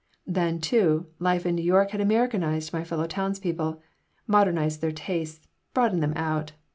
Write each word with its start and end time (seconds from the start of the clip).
Then, 0.25 0.59
too, 0.59 1.05
life 1.19 1.45
in 1.45 1.53
New 1.53 1.61
York 1.61 1.91
had 1.91 2.01
Americanized 2.01 2.73
my 2.73 2.83
fellow 2.83 3.05
townspeople, 3.05 3.83
modernized 4.25 4.81
their 4.81 4.91
tastes, 4.91 5.47
broadened 5.75 6.01
them 6.01 6.13
out. 6.15 6.53